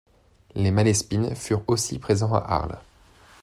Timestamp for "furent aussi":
1.35-1.99